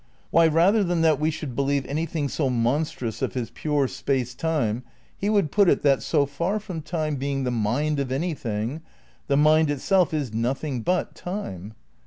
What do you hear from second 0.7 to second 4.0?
than that we should believe anything so monstrous of his pure